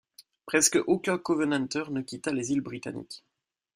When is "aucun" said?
0.87-1.19